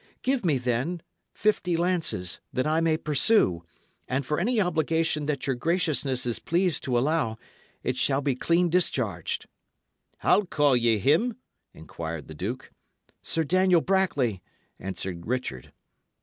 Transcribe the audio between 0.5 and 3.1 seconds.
then, fifty lances, that I may